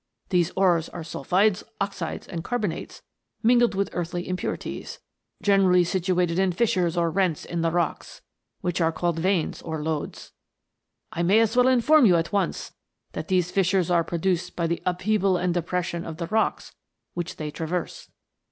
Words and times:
These 0.29 0.49
ores 0.55 0.89
are 0.89 1.03
sulphides, 1.03 1.61
oxides, 1.79 2.27
and 2.27 2.43
carbonates 2.43 3.03
mingled 3.43 3.75
with 3.75 3.91
earthy 3.93 4.27
impurities, 4.27 4.97
generally 5.43 5.83
situated 5.83 6.39
in 6.39 6.53
fissures 6.53 6.97
or 6.97 7.11
rents 7.11 7.45
in 7.45 7.61
the 7.61 7.69
rocks, 7.69 8.21
which 8.61 8.81
are 8.81 8.91
called 8.91 9.19
veins 9.19 9.61
or 9.61 9.83
lodes. 9.83 10.31
I 11.11 11.21
may 11.21 11.39
as 11.39 11.55
well 11.55 11.67
inform 11.67 12.07
you 12.07 12.15
at 12.15 12.31
once, 12.33 12.73
that 13.11 13.27
these 13.27 13.51
fissures 13.51 13.91
are 13.91 14.03
produced 14.03 14.55
by 14.55 14.65
the 14.65 14.81
uphea 14.87 15.19
val 15.19 15.37
and 15.37 15.53
depression 15.53 16.03
of 16.03 16.17
the 16.17 16.25
rocks 16.25 16.73
which 17.13 17.35
they 17.35 17.51
tra 17.51 17.67
verse. 17.67 18.09